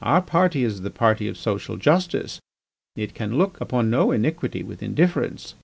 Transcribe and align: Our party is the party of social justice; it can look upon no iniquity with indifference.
Our 0.00 0.22
party 0.22 0.62
is 0.62 0.82
the 0.82 0.92
party 0.92 1.26
of 1.26 1.36
social 1.36 1.76
justice; 1.76 2.40
it 2.94 3.14
can 3.14 3.36
look 3.36 3.60
upon 3.60 3.90
no 3.90 4.12
iniquity 4.12 4.62
with 4.62 4.80
indifference. 4.80 5.56